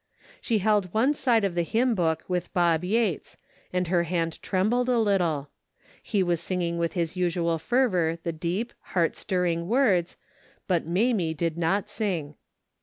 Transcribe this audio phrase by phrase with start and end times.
[0.41, 3.37] She held one side of the hymn book with Bob Yates
[3.71, 5.49] and her hand trembled a little.
[6.01, 10.17] He was singing with his usual fervor the deep, heart stirring words,
[10.67, 12.33] but Mamie did not sing.